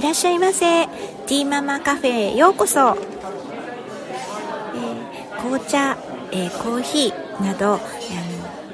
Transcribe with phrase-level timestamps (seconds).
[0.00, 0.86] いらっしゃいませ。
[0.86, 5.98] ティーママカフェへようこそ、えー、紅茶、
[6.32, 7.78] えー、コーヒーなど、え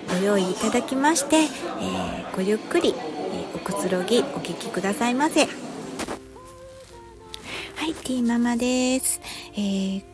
[0.09, 1.47] ー、ご用意いただきまして、え
[2.37, 5.41] ごゆっくり、えおくつろぎお聞きくださいませ。
[5.41, 5.49] はい
[8.05, 9.21] ティーママです、
[9.57, 10.05] え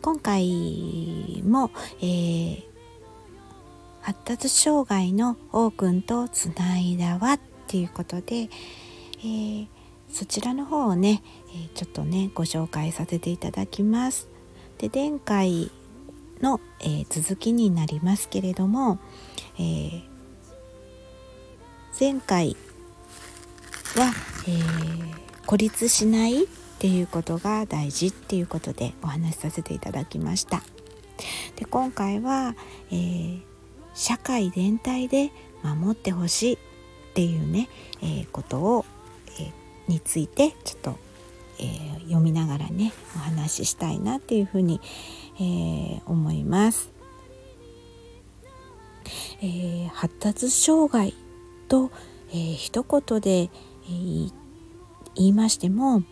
[0.00, 2.62] 今回も、え
[4.00, 8.48] 発達障害の王くんとつないだわっていうことで、
[9.24, 9.66] えー、
[10.12, 11.22] そちらの方をね、
[11.54, 14.28] えちょっとねご紹介させていただきます。
[14.78, 15.70] で前回
[16.40, 18.98] の、えー、続きになりますけれども、
[19.56, 20.02] えー、
[21.98, 22.56] 前回
[23.96, 24.12] は、
[24.46, 26.46] えー、孤立しないっ
[26.78, 30.62] ていうことが大事っていうことでお話しさせていただきました。
[31.56, 32.54] で今回は、
[32.90, 33.40] えー、
[33.94, 35.30] 社会全体で
[35.62, 36.58] 守ってほしいっ
[37.14, 37.68] ていうね、
[38.02, 38.84] えー、ことを
[39.88, 40.96] についてちょっと、
[41.58, 44.80] えー、読みながらねお話ししたいなっていうふうに、
[45.36, 46.90] えー、思います。
[49.40, 51.14] えー、発達障害
[51.68, 51.90] と、
[52.30, 54.32] えー、一言で、えー、
[55.16, 56.02] 言いましても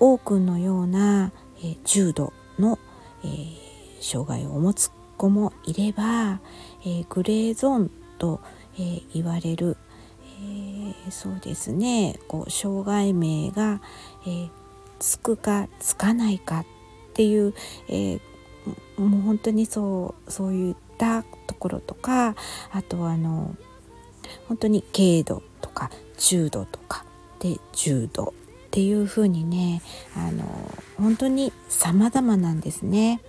[0.00, 2.78] 多くのような、えー、重度の、
[3.24, 3.56] えー、
[4.00, 6.40] 障害を持つ子もいれば、
[6.82, 8.40] えー、グレーゾーンと、
[8.76, 13.80] えー、言われるー、そうですねこう障害名が、
[14.26, 14.50] えー、
[14.98, 16.66] つくかつかないかっ
[17.14, 17.54] ていう、
[17.88, 18.20] えー、
[19.00, 22.34] もう本当にそうそういったところとか
[22.72, 23.56] あとはあの
[24.46, 27.04] 本当に軽度とか中度とか
[27.40, 28.34] で重度
[28.68, 29.80] っていう風にね
[30.16, 30.44] あの
[30.96, 33.20] 本当に様々なんですね。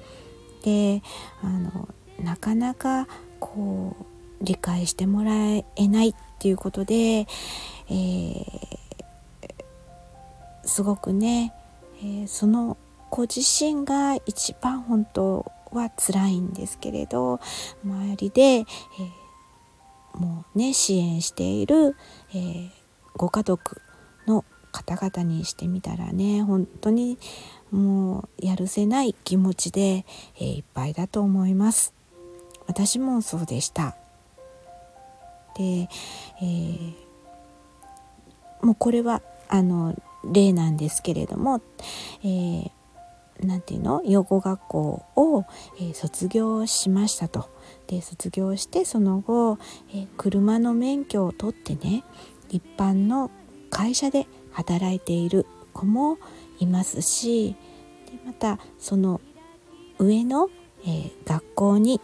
[0.64, 1.02] で
[1.42, 1.88] あの
[2.22, 3.08] なかなか
[3.40, 5.34] こう理解してもら
[5.76, 8.46] えないっていうことで、えー、
[10.64, 11.54] すごくね、
[12.02, 12.78] えー、その
[13.10, 17.40] 子自身が一番本当は辛いんですけれど
[17.84, 21.96] 周りで、えー、もうね支援している、
[22.34, 22.70] えー、
[23.16, 23.82] ご家族
[24.28, 27.18] の方々にしてみたらね本当に
[27.72, 30.06] もうやるせない気持ちで、
[30.38, 31.94] えー、いっぱいだと思います。
[32.68, 33.96] 私もそうでした。
[35.60, 35.90] で、
[36.42, 36.94] えー、
[38.64, 39.94] もうこれはあの
[40.24, 41.62] 例なんですけれども、
[42.24, 42.72] えー、
[43.42, 44.02] なんていうの？
[44.04, 45.46] 養護学校を、
[45.78, 47.50] えー、卒業しましたと。
[47.88, 49.58] で卒業してその後、
[49.92, 52.04] えー、車の免許を取ってね
[52.50, 53.30] 一般の
[53.70, 56.18] 会社で働いている子も
[56.60, 57.56] いますし
[58.06, 59.22] でまたその
[59.98, 60.50] 上の、
[60.84, 62.00] えー、学校に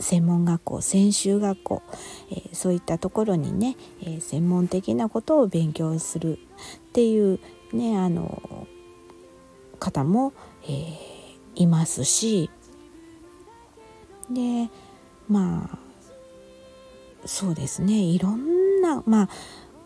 [0.00, 1.82] 専門学校専修学校、
[2.30, 7.38] えー、そういったところにね、えー、専門的なことを勉強するっていう
[7.72, 8.66] ねあの
[9.78, 10.32] 方も、
[10.64, 10.98] えー、
[11.54, 12.50] いますし
[14.30, 14.68] で
[15.28, 15.78] まあ
[17.26, 19.28] そうですねいろんな、まあ、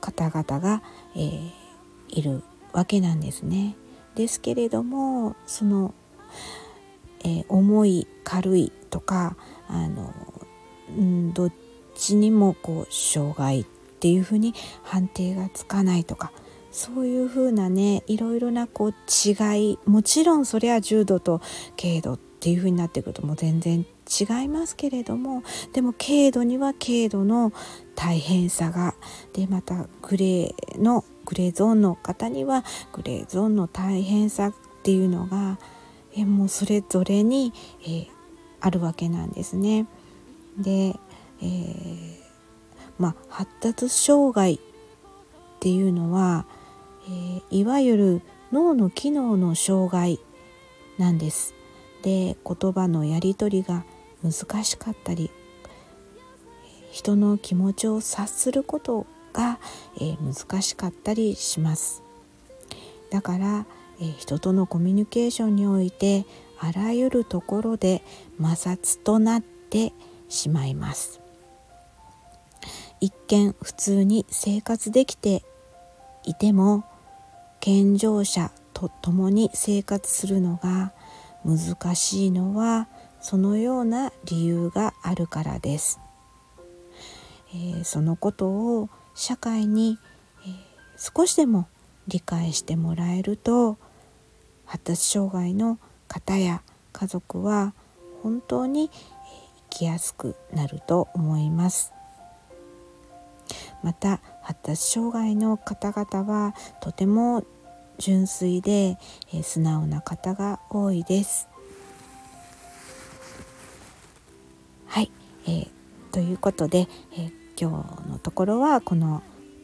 [0.00, 0.82] 方々が、
[1.16, 1.50] えー、
[2.08, 2.42] いる
[2.72, 3.76] わけなんですね。
[4.14, 5.94] ですけれどもその、
[7.24, 9.36] えー、重い軽いとか
[9.68, 10.14] あの、
[10.96, 11.52] うん、どっ
[11.94, 13.64] ちにもこう障害っ
[14.00, 16.32] ていうふうに判定がつかないとか
[16.70, 21.40] そういうふうなねいろいろなこう違いもちろんそれは重度と
[21.80, 25.42] 軽度っていうふうになってくるともう全然違いますけれども
[25.72, 27.52] でも軽度には軽度の
[27.94, 28.94] 大変さが
[29.32, 34.52] でまたグレーのグレーゾーンの方にはグレーゾーンの大変さっ
[34.82, 35.58] ていうのが
[36.16, 37.52] えもうそれぞれに、
[37.82, 38.08] えー、
[38.60, 39.86] あるわけなんですね。
[40.58, 40.96] で、
[41.42, 42.16] えー、
[42.98, 44.58] まあ、発達障害っ
[45.60, 46.46] ていうのは、
[47.06, 48.22] えー、いわゆる
[48.52, 50.20] 脳の機能の障害
[50.98, 51.54] なんです。
[52.02, 53.84] で言葉のやり取りが
[54.22, 55.30] 難しかったり
[56.94, 59.58] 人の気持ちを察することが、
[60.00, 62.04] え、難しかったりします。
[63.10, 63.66] だから、
[64.00, 66.24] え、人とのコミュニケーションにおいて
[66.58, 68.02] あらゆるところで
[68.38, 69.92] 摩擦となって
[70.28, 71.20] しまいます。
[73.00, 75.42] 一見普通に生活できて
[76.24, 76.84] いても
[77.60, 80.92] 健常者と共に生活するのが
[81.44, 82.88] 難しいのは
[83.20, 86.00] そのような理由があるからです、
[87.50, 89.98] えー、そのことを社会に、
[90.46, 91.68] えー、少しでも
[92.08, 93.78] 理解してもらえると
[94.66, 95.78] 発達障害の
[96.08, 96.62] 方や
[96.92, 97.74] 家族は
[98.22, 98.90] 本当に
[99.70, 101.92] 生きやすくなると思います
[103.82, 107.44] また発達障害の方々はとても
[107.98, 108.98] 純粋で、
[109.42, 111.48] 素直な方が多いです。
[114.86, 115.10] はい、
[115.46, 115.68] えー、
[116.12, 117.70] ということで、えー、今
[118.04, 119.22] 日のところはこの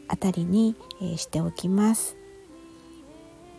[0.08, 2.19] 辺りに、えー、しておきます。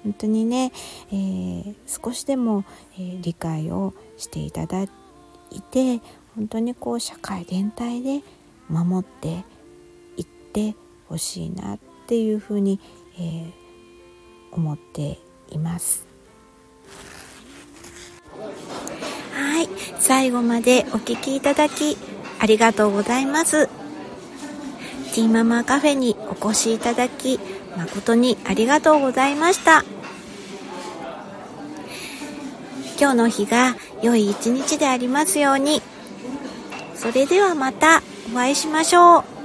[0.03, 0.71] 本当にね、
[1.11, 2.65] えー、少しでも、
[2.95, 6.01] えー、理解をしていただいて
[6.35, 8.21] 本当にこう社会全体で
[8.69, 9.43] 守って
[10.17, 10.75] いって
[11.07, 12.79] ほしいなっていうふうに、
[13.17, 13.51] えー、
[14.51, 15.19] 思って
[15.49, 16.05] います。
[19.33, 19.69] はい、
[19.99, 21.97] 最後までお聴きいただき
[22.39, 23.67] ありがとうございます。
[25.13, 27.37] ティーママカフェにお越しいただき
[27.77, 29.83] 誠にありがとうございました。
[32.99, 35.81] 今日の日が良い一日でありますように。
[36.95, 39.40] それではまたお会いしましょう。